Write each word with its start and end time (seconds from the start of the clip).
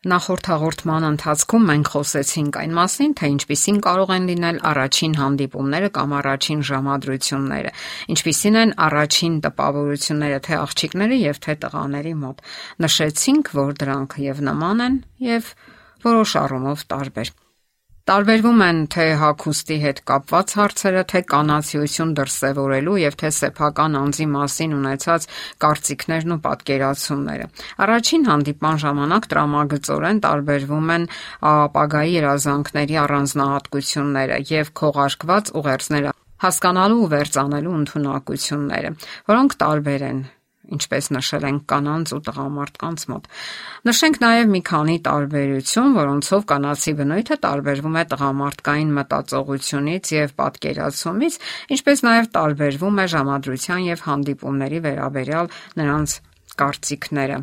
Նախորդ 0.00 0.46
հաղորդման 0.48 1.04
ընթացքում 1.04 1.64
մենք 1.68 1.88
խոսեցինք 1.92 2.56
այն 2.56 2.70
մասին, 2.72 3.10
թե 3.20 3.28
ինչպիսին 3.32 3.80
կարող 3.84 4.12
են 4.14 4.28
լինել 4.30 4.60
առաջին 4.70 5.16
հանդիպումները 5.18 5.90
կամ 5.98 6.14
առաջին 6.20 6.62
ժամադրությունները, 6.70 7.72
ինչպիսին 8.16 8.56
են 8.62 8.72
առաջին 8.86 9.36
տպավորությունները 9.44 10.40
թե 10.48 10.56
աղջիկների 10.60 11.20
եւ 11.20 11.42
թե 11.44 11.56
տղաների 11.66 12.14
մոտ։ 12.24 12.42
Նշեցինք, 12.80 13.52
որ 13.60 13.76
դրանք 13.84 14.18
եւ 14.24 14.42
նման 14.48 14.84
են 14.88 14.98
եւ 15.28 15.52
որոշ 16.08 16.36
առումով 16.48 16.88
տարբեր։ 16.96 17.34
Տարբերվում 18.10 18.62
են 18.64 18.78
թե 18.90 19.04
հակոստի 19.20 19.74
հետ 19.84 19.98
կապված 20.10 20.52
հարցերը, 20.58 21.02
թե 21.12 21.20
կանացիություն 21.30 22.14
դրսևորելու 22.18 22.96
եւ 22.98 23.16
թե 23.20 23.28
սեփական 23.36 23.98
անձի 24.00 24.26
մասին 24.32 24.74
ունեցած 24.78 25.26
կարծիքներն 25.62 26.34
ու 26.34 26.38
պատկերացումները։ 26.46 27.46
Առաջին 27.86 28.26
հանդիպման 28.30 28.82
ժամանակ 28.84 29.30
տրամագծորեն 29.30 30.22
տարբերվում 30.26 30.90
են 30.96 31.06
ապագայի 31.52 32.12
երազանքների 32.18 33.00
առանձնահատկությունները 33.04 34.42
եւ 34.50 34.74
քողարկված 34.82 35.54
ուղերձները 35.62 36.14
հասկանալու 36.50 37.00
ու 37.06 37.08
վերցանելու 37.14 37.78
ընտունակությունները, 37.78 38.94
որոնք 39.30 39.58
տարբեր 39.62 40.06
են 40.10 40.20
ինչպես 40.76 41.10
նշել 41.16 41.46
ենք 41.50 41.66
կանանց 41.72 42.14
ու 42.16 42.20
տղամարդկանց 42.30 43.04
մոտ։ 43.10 43.28
Նշենք 43.90 44.18
նաև 44.24 44.50
մի 44.54 44.62
քանի 44.70 44.96
տարբերություն, 45.10 45.94
որոնցով 46.00 46.48
կանացի 46.54 46.96
բնույթը 47.00 47.38
տարբերվում 47.44 48.00
է 48.00 48.04
տղամարդկային 48.14 48.90
մտածողությունից 49.00 50.12
եւ 50.16 50.34
պատկերացումից, 50.40 51.38
ինչպես 51.76 52.04
նաև 52.10 52.34
տարբերվում 52.40 53.00
է 53.00 53.06
ժամադրության 53.14 53.86
եւ 53.90 54.04
հանդիպումների 54.10 54.84
վերաբերյալ 54.90 55.56
նրանց 55.80 56.20
կարծիքները։ 56.60 57.40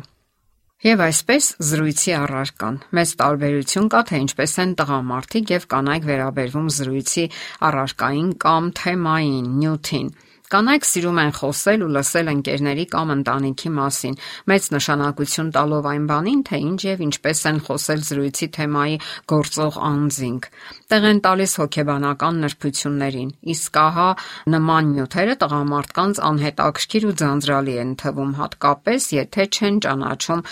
Եվ 0.78 1.00
այսպես 1.02 1.46
զրույցի 1.68 2.12
առարկան։ 2.14 2.76
Մեծ 2.94 3.12
տարբերություն 3.18 3.88
կա 3.90 4.02
թե 4.06 4.20
ինչպես 4.24 4.52
են 4.62 4.74
տղամարդիկ 4.78 5.50
եւ 5.56 5.66
կանայք 5.74 6.06
վերաբերվում 6.10 6.68
զրույցի 6.76 7.24
առարկային 7.68 8.28
կամ 8.46 8.68
թեմային, 8.78 9.48
նյութին։ 9.58 10.12
Կանայք 10.48 10.86
սիրում 10.88 11.18
են 11.20 11.32
խոսել 11.36 11.82
ու 11.84 11.88
լսել 11.92 12.28
ընկերների 12.32 12.84
կամ 12.88 13.10
ընտանիքի 13.14 13.70
մասին, 13.78 14.14
մեծ 14.48 14.68
նշանակություն 14.74 15.50
տալով 15.56 15.88
այն 15.90 16.06
բանին, 16.08 16.40
թե 16.48 16.60
ինչ 16.68 16.80
եւ 16.88 17.02
ինչպես 17.04 17.42
են 17.50 17.58
խոսել 17.68 18.04
զրույցի 18.08 18.48
թեմայի 18.56 18.96
գործող 19.32 19.78
անձինք։ 19.88 20.48
Տեղ 20.88 21.08
են 21.12 21.22
տալիս 21.28 21.52
հոգեբանական 21.60 22.42
նրբություններին, 22.48 23.30
իսկ 23.52 23.80
ահա 23.84 24.08
նման 24.56 24.92
նյութերը 24.96 25.38
տղամարդկանց 25.44 26.22
անհետաքրքիր 26.32 27.08
ու 27.12 27.16
ձանձրալի 27.20 27.74
են 27.84 27.96
թվում, 28.00 28.36
հատկապես 28.40 29.10
եթե 29.18 29.48
չեն 29.52 29.82
ճանաչում 29.84 30.46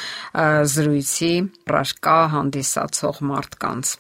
զրույցի 0.76 1.32
ռաշկա 1.72 2.18
հանդիսացող 2.36 3.22
մարդկանց։ 3.32 3.96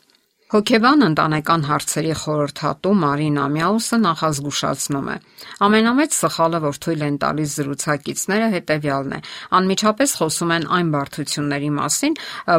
Հոգեբան 0.46 1.00
ընտանեկան 1.02 1.62
հարցերի 1.66 2.12
խորհրդատու 2.20 2.90
Մարին 3.00 3.38
Ամյաուսը 3.42 3.96
նախազգուշացնում 4.02 5.08
է. 5.10 5.16
Ամենամեծ 5.66 6.14
սխալը, 6.14 6.60
որ 6.62 6.78
թույլ 6.86 7.02
են 7.06 7.16
տալիս 7.24 7.56
զրուցակիցները, 7.58 8.50
հետևյալն 8.54 9.16
է. 9.16 9.18
անմիջապես 9.58 10.14
խոսում 10.22 10.54
են 10.56 10.68
այն 10.78 10.94
բարդությունների 10.94 11.70
մասին, 11.82 12.14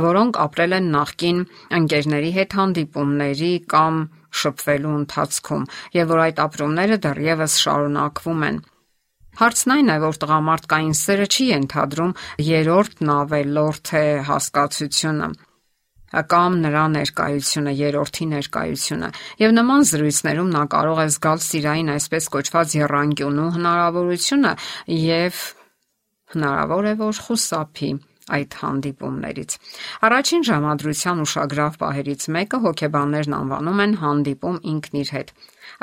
որոնք 0.08 0.42
ապրել 0.44 0.78
են 0.78 0.92
նախկին 0.98 1.40
ընկերների 1.80 2.32
հետ 2.36 2.52
հանդիպումների 2.60 3.54
կամ 3.72 3.96
շփվելու 4.36 4.96
ընթացքում, 5.08 5.68
եւ 5.96 6.06
որ 6.12 6.20
այդ 6.28 6.38
ապրումները 6.44 7.02
դեռևս 7.08 7.60
շարունակվում 7.64 8.48
են։ 8.52 8.64
Հարցն 9.38 9.72
այն 9.78 9.90
է, 9.96 9.98
որ 10.04 10.16
տղամարդկային 10.28 10.96
սերը 11.08 11.28
չի 11.32 11.46
ենթադրում 11.56 12.16
երրորդ 12.52 13.04
նավելորդ 13.08 13.92
է 13.96 14.08
հասկացությունը 14.28 15.36
կամ 16.08 16.58
նրա 16.64 16.84
ներկայությունը, 16.96 17.72
երրորդի 17.78 18.26
ներկայությունը։ 18.32 19.10
Եվ 19.44 19.56
նման 19.60 19.88
զրույցներում 19.92 20.52
նա 20.56 20.64
կարող 20.74 21.02
է 21.04 21.08
զգալ 21.18 21.42
սիրային 21.48 21.94
այսպես 21.98 22.30
կոչված 22.38 22.76
երանգյունու 22.80 23.50
հնարավորությունը 23.58 24.54
եւ 24.98 25.42
հնարավոր 26.38 26.88
է 26.88 26.94
որ 27.02 27.20
խուսափի 27.28 27.92
այդ 28.28 28.56
հանդիպումներից։ 28.60 29.54
Առաջին 30.08 30.42
ժամադրության 30.48 31.22
ուշագրավ 31.24 31.78
պահերից 31.84 32.26
մեկը 32.36 32.58
հոգեբաններն 32.66 33.36
անվանում 33.38 33.84
են 33.84 33.94
հանդիպում 34.02 34.58
ինքն 34.72 34.98
իր 35.02 35.12
հետ։ 35.16 35.32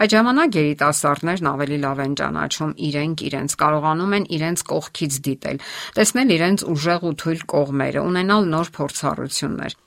Այդ 0.04 0.14
ժամանակ 0.14 0.58
երիտասարդներն 0.60 1.48
ավելի 1.54 1.78
լավ 1.84 2.02
են 2.04 2.18
ճանաչում 2.20 2.74
իրենք 2.88 3.24
իրենց, 3.28 3.56
կարողանում 3.64 4.14
են 4.18 4.28
իրենց 4.36 4.66
կողքից 4.74 5.18
դիտել, 5.28 5.62
տեսնել 6.00 6.36
իրենց 6.36 6.66
ուժեղ 6.74 7.08
ու 7.08 7.16
թույլ 7.24 7.48
կողմերը, 7.54 8.04
ունենալ 8.12 8.52
նոր 8.54 8.74
փորձառություններ։ 8.80 9.83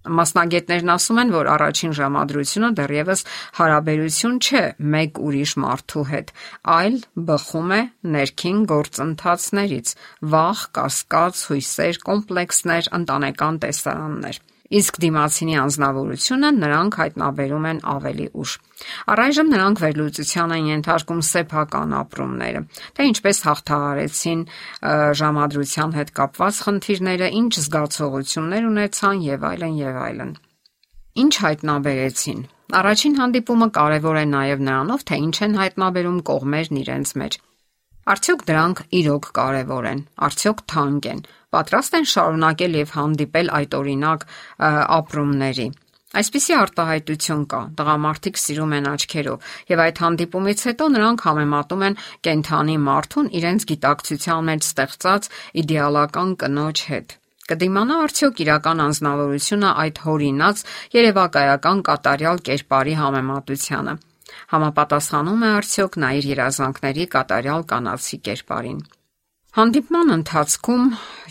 Մասնագետներն 0.00 0.90
ասում 0.94 1.18
են, 1.20 1.32
որ 1.34 1.48
առաջին 1.54 1.90
ժամադրությունը 1.98 2.70
դեռևս 2.78 3.24
հարաբերություն 3.58 4.38
չէ 4.40 4.62
մեկ 4.94 5.20
ուրիշ 5.28 5.52
մարդու 5.64 6.04
հետ, 6.12 6.32
այլ 6.74 6.96
բխում 7.30 7.74
է 7.76 7.80
ներքին 8.16 8.62
գործընթացներից՝ 8.72 9.92
վախ, 10.34 10.62
կասկած, 10.80 11.44
հույսեր, 11.50 12.00
կոմպլեքսներ, 12.08 12.90
ընտանեկան 13.00 13.60
տեսարաններ 13.66 14.40
իսկ 14.70 14.98
դիմացինի 15.02 15.56
անznավորությունը 15.60 16.50
նրանք 16.56 16.98
հայտնաբերում 17.00 17.64
են 17.70 17.80
ավելի 17.90 18.26
ուշ։ 18.42 18.52
Առայժմ 19.14 19.50
նրանք 19.54 19.82
վերլուծության 19.84 20.54
են 20.56 20.68
ենթարկում 20.70 21.22
սեփական 21.30 21.96
ապրումները, 22.00 22.62
թե 22.94 23.08
ինչպես 23.10 23.42
հաղթահարեցին 23.50 24.44
ժամադրության 25.20 25.96
հետ 25.98 26.14
կապված 26.20 26.62
խնդիրները, 26.70 27.32
ինչ 27.40 27.52
զգացողություններ 27.66 28.70
ունեցան 28.70 29.26
եւ 29.26 29.50
այլն 29.50 29.76
եւ 29.80 30.00
այլն։ 30.06 30.32
Ինչ 31.20 31.34
հայտնաբերեցին։ 31.50 32.40
Առաջին 32.70 33.14
հանդիպումը 33.18 33.66
կարևոր 33.74 34.16
է 34.20 34.26
նաև 34.30 34.60
նրանով, 34.70 35.06
թե 35.10 35.16
ինչ 35.26 35.36
են 35.50 35.56
հայտնաբերում 35.60 36.18
կողմերն 36.30 36.82
իրենց 36.86 37.14
մեջ։ 37.18 37.40
Արդյոք 38.10 38.40
դրանք 38.48 38.80
իրոք 38.98 39.26
կարևոր 39.36 39.86
են, 39.90 40.00
արդյոք 40.26 40.62
թանկ 40.72 41.06
են, 41.10 41.20
պատրաստ 41.54 41.96
են 41.98 42.08
շարունակել 42.12 42.72
եւ 42.80 42.94
հանդիպել 42.96 43.50
այդ 43.58 43.76
օրինակ 43.78 44.24
ապրումների։ 44.96 45.66
Այսպիսի 46.20 46.56
արտահայտություն 46.58 47.44
կա։ 47.52 47.60
Տղամարդիկ 47.78 48.40
սիրում 48.44 48.74
են 48.80 48.88
աչքերով, 48.90 49.46
եւ 49.70 49.82
այդ 49.84 50.02
հանդիպումից 50.04 50.64
հետո 50.70 50.90
նրանք 50.96 51.24
համեմատում 51.28 51.86
են 51.86 51.98
կենթանի 52.26 52.76
մարդուն 52.90 53.30
իրենց 53.40 53.68
գիտակցության 53.70 54.50
մեջ 54.50 54.68
ստեղծած 54.70 55.30
իդեալական 55.62 56.36
կնոջ 56.42 56.84
հետ։ 56.90 57.16
Կդիմանա 57.50 58.02
արդյոք 58.10 58.44
իրական 58.50 58.86
անznավորությունը 58.90 59.72
այդ 59.86 60.04
հորինած 60.10 60.68
երևակայական 60.98 61.86
կատարյալ 61.90 62.46
կերպարի 62.50 63.02
համեմատությանը 63.06 64.00
համապատասխանում 64.52 65.44
է 65.46 65.50
արդյոք 65.60 65.98
նա 66.04 66.10
իր 66.20 66.26
երազանքների 66.30 67.06
կատարյալ 67.14 67.62
կանացի 67.72 68.18
կերպարին։ 68.30 68.80
Հանդիպման 69.60 70.14
ընթացքում 70.14 70.84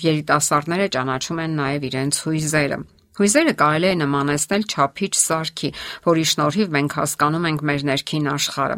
երիտասարդները 0.03 0.87
ճանաչում 0.95 1.43
են 1.45 1.53
նաև 1.59 1.89
իրենց 1.89 2.21
հույզերը։ 2.27 2.79
Հույզերը 3.19 3.53
կարելի 3.59 3.87
է 3.89 3.95
նմանեցնել 3.99 4.63
ճափիչ 4.73 5.13
սարքի, 5.19 5.69
որի 6.07 6.25
շնորհիվ 6.31 6.73
մենք 6.75 6.95
հասկանում 6.99 7.47
ենք 7.49 7.63
մեր 7.69 7.85
ներքին 7.89 8.29
աշխարհը։ 8.35 8.77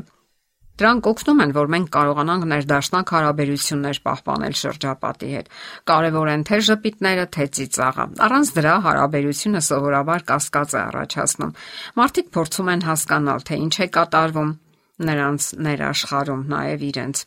Դրանք 0.81 1.08
օգնում 1.12 1.42
են, 1.44 1.52
որ 1.53 1.68
մենք 1.72 1.90
կարողանանք 1.94 2.46
ներդաշնակ 2.52 3.12
հարաբերություններ 3.14 3.97
պահպանել 4.08 4.56
շրջապատի 4.62 5.28
հետ։ 5.34 5.52
Կարևոր 5.92 6.31
են 6.31 6.46
թե 6.50 6.58
ժպիտները, 6.68 7.25
թե 7.36 7.46
ծիծաղը։ 7.58 8.06
Առանց 8.25 8.52
դրա 8.56 8.74
հարաբերությունը 8.88 9.62
սովորաբար 9.68 10.25
կասկած 10.31 10.74
է 10.74 10.80
առաջացնում։ 10.81 11.53
Մարդիկ 12.02 12.34
փորձում 12.34 12.72
են 12.74 12.86
հասկանալ, 12.90 13.46
թե 13.46 13.62
ինչ 13.62 13.75
է 13.78 13.88
կատարվում 14.02 14.52
նրանց 15.12 15.52
ներաշխարում, 15.69 16.42
նաև 16.56 16.90
իրենց։ 16.90 17.25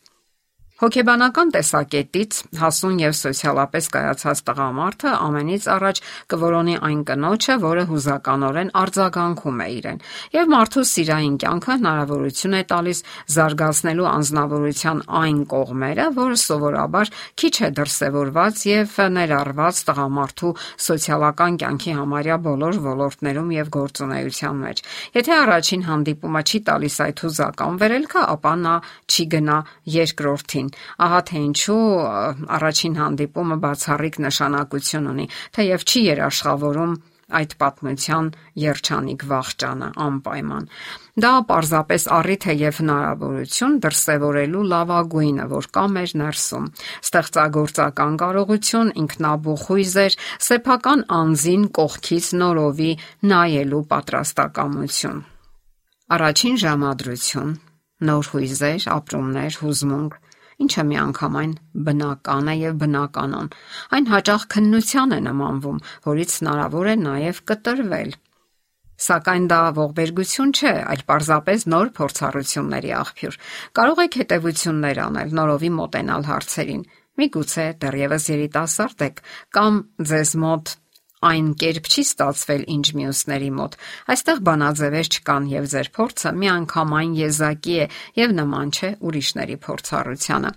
Հոգեբանական 0.75 1.53
տեսակետից 1.55 2.39
հասուն 2.59 2.97
եւ 2.99 3.13
սոցիալապես 3.15 3.87
կայացած 3.95 4.41
տղամարդը 4.49 5.11
ամենից 5.23 5.67
առաջ 5.71 5.99
կորոնի 6.35 6.75
այն 6.89 7.05
կնոջը, 7.11 7.55
որը 7.63 7.85
հուզականորեն 7.91 8.73
արձագանքում 8.81 9.61
է 9.63 9.69
իրեն, 9.75 10.01
եւ 10.35 10.51
մարդու 10.55 10.85
սիրային 10.91 11.37
կյանքը 11.45 11.71
հնարավորություն 11.75 12.57
է 12.59 12.63
տալիս 12.75 13.03
զարգացնելու 13.35 14.09
անznավորության 14.11 15.05
այն 15.23 15.39
կողմերը, 15.55 16.09
որը 16.19 16.41
սովորաբար 16.43 17.15
քիչ 17.39 17.55
է 17.55 17.71
դրսևորված 17.79 18.67
եւ 18.75 18.99
ներառված 19.15 19.81
տղամարդու 19.95 20.53
սոցիալական 20.91 21.61
կյանքի 21.63 21.97
համարյա 22.03 22.41
բոլոր 22.51 22.81
ոլորտներում 22.91 23.55
եւ 23.63 23.73
գործունեության 23.79 24.61
մեջ։ 24.67 24.85
Եթե 25.23 25.39
առաջին 25.39 25.87
հանդիպումը 25.95 26.45
չի 26.51 26.63
տալիս 26.67 27.01
այդ 27.07 27.25
հուզական 27.29 27.81
վերելքը, 27.85 28.27
ապա 28.35 28.55
նա 28.65 28.77
չի 29.15 29.31
գնա 29.39 29.59
երկրորդին 29.95 30.74
Ահա 31.07 31.21
թե 31.31 31.43
ինչու 31.49 31.81
առաջին 32.59 33.01
հանդիպումը 33.01 33.59
բացառիկ 33.65 34.21
նշանակություն 34.29 35.11
ունի, 35.15 35.27
թեև 35.59 35.89
չի 35.89 36.07
երաշխավորում 36.11 36.95
այդ 37.35 37.55
պատմության 37.61 38.27
երջանիկ 38.61 39.25
վաղճանը 39.31 39.89
անպայման։ 40.05 40.67
Դա 41.25 41.31
պարզապես 41.49 42.07
առիթ 42.19 42.47
է 42.53 42.55
եւ 42.61 42.81
հնարավորություն 42.83 43.77
դրսեւորելու 43.85 44.65
լավագույնը, 44.73 45.47
որ 45.55 45.69
կա 45.77 45.85
մեր 45.95 46.15
ներսում։ 46.21 46.67
Ստեղծագործական 47.09 48.19
կարողություն, 48.25 48.93
ինքնաբուխույզ 49.05 49.95
էր, 50.05 50.19
սեփական 50.49 51.07
անձին 51.21 51.65
կողքից 51.79 52.27
նորովի 52.45 52.93
նայելու 53.33 53.85
պատրաստակամություն։ 53.95 55.23
Առաջին 56.15 56.57
ժամադրություն, 56.65 57.55
նոր 58.05 58.29
հույզեր, 58.35 58.85
ապրումներ, 58.95 59.57
հուզմունք, 59.65 60.19
ինչը 60.63 60.85
միանգամայն 60.91 61.55
բնական 61.87 62.51
է 62.53 62.55
եւ 62.61 62.77
բնականon։ 62.83 63.49
Այն 63.95 64.07
հաճախ 64.13 64.47
քննության 64.55 65.17
է 65.17 65.19
նմանվում, 65.25 65.81
որից 66.07 66.37
հնարավոր 66.39 66.91
է 66.93 66.97
նաեւ 67.05 67.41
կտրվել։ 67.51 68.15
Սակայն 69.05 69.47
դա 69.51 69.61
ողբերգություն 69.75 70.53
չէ, 70.55 70.73
այլ 70.95 71.01
պարզապես 71.09 71.65
նոր 71.75 71.89
փորձառությունների 71.99 72.93
աղբյուր։ 72.95 73.39
Կարող 73.75 74.03
եք 74.05 74.19
հետևություններ 74.21 75.01
անել, 75.05 75.35
նորովի 75.35 75.71
մոտենալ 75.81 76.29
հարցերին։ 76.31 76.85
Միգուցե 77.19 77.67
դեռևս 77.83 78.25
երիտասարդ 78.35 79.05
եք 79.09 79.21
կամ 79.59 79.83
ձեզ 80.11 80.33
մոտ 80.45 80.75
այն 81.29 81.49
կերպ 81.61 81.89
չի 81.89 82.03
ստացվել, 82.05 82.63
ինչ 82.75 82.87
մյուսների 82.99 83.51
մոտ։ 83.59 83.77
Այստեղ 84.15 84.41
բանաձևեր 84.49 85.11
չկան 85.15 85.49
եւ 85.55 85.69
ձեր 85.75 85.89
փորձը 85.97 86.33
միանգամայն 86.45 87.13
եզակի 87.21 87.77
է 87.85 87.87
եւ 88.21 88.35
նման 88.39 88.73
չէ 88.75 88.91
ուրիշների 89.09 89.57
փորձառությանը։ 89.65 90.51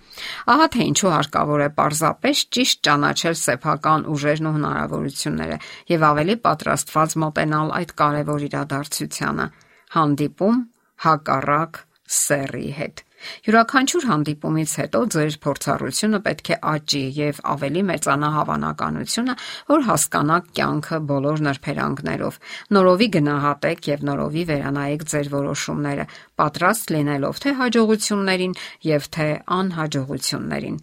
Ահա 0.53 0.67
թե 0.75 0.87
ինչու 0.91 1.13
հարկավոր 1.15 1.65
է 1.67 1.69
պարզապես 1.79 2.43
ճիշտ 2.57 2.83
ճանաչել 2.87 3.37
սեփական 3.47 4.07
ուժերն 4.17 4.47
ու 4.51 4.55
հնարավորությունները 4.57 5.57
եւ 5.95 6.07
ավելի 6.11 6.37
պատրաստված 6.47 7.17
մոտենալ 7.23 7.75
այդ 7.81 7.97
կարևոր 8.03 8.47
իրադարձությանը։ 8.51 9.49
Հանդիպում 9.97 10.63
հակառակ 11.07 11.83
սեռի 12.07 12.71
հետ։ 12.81 13.06
Յուրաքանչյուր 13.47 14.05
հանդիպումից 14.07 14.73
հետո 14.81 14.99
ձեր 15.13 15.37
փորձառությունը 15.45 16.19
պետք 16.27 16.51
է 16.53 16.57
աճի 16.71 17.01
եւ 17.17 17.39
ավելի 17.53 17.81
մեծանա 17.89 18.29
հավանականությունը, 18.37 19.35
որ 19.71 19.85
հասկանաք 19.87 20.51
կյանքը 20.59 20.99
բոլոր 21.11 21.43
նրբերանգներով։ 21.47 22.39
Նորովի 22.77 23.07
գնահատեք 23.17 23.89
եւ 23.91 24.05
նորովի 24.09 24.43
վերանայեք 24.51 25.07
ձեր 25.13 25.31
որոշումները, 25.33 26.05
պատրաստ 26.41 26.93
լինելով 26.97 27.41
թե 27.47 27.55
հաջողություններին 27.61 28.55
եւ 28.91 29.09
թե 29.17 29.27
անհաջողություններին։ 29.57 30.77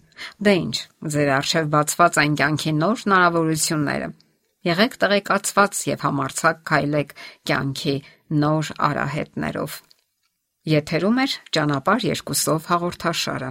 Դե 0.45 0.53
ի՞նչ, 0.65 0.77
ձեր 1.15 1.33
արժեվ 1.39 1.73
բացված 1.75 2.21
այն 2.25 2.37
կյանքի 2.41 2.71
նոր 2.83 3.01
հնարավորությունները։ 3.05 4.13
Եղեք 4.65 4.95
տեղեկացված 5.01 5.81
եւ 5.93 6.05
համարցակ 6.05 6.61
քայլեք 6.69 7.11
կյանքի 7.45 7.95
նոր 8.43 8.71
արահետներով։ 8.87 9.75
Եթերում 10.65 11.19
է 11.21 11.25
ճանապարհ 11.53 12.05
երկուսով 12.09 12.69
հաղորդաշարը։ 12.71 13.49